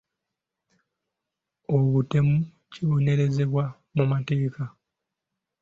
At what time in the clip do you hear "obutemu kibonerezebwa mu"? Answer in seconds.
1.75-4.03